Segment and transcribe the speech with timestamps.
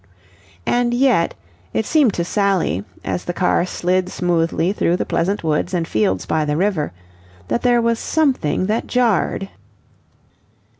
[0.65, 1.35] And yet...
[1.73, 6.25] it seemed to Sally, as the car slid smoothly through the pleasant woods and fields
[6.25, 6.91] by the river,
[7.49, 9.49] that there was something that jarred.